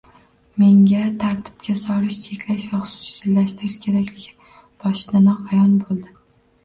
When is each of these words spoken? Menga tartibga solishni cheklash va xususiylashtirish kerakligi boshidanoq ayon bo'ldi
Menga 0.61 1.01
tartibga 1.23 1.75
solishni 1.81 2.23
cheklash 2.39 2.65
va 2.71 2.79
xususiylashtirish 2.87 3.79
kerakligi 3.87 4.35
boshidanoq 4.55 5.55
ayon 5.55 5.77
bo'ldi 5.85 6.17